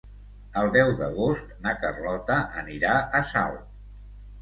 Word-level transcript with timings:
El 0.61 0.69
deu 0.75 0.93
d'agost 1.01 1.53
na 1.67 1.75
Carlota 1.85 2.41
anirà 2.65 2.99
a 3.01 3.25
Salt. 3.37 3.73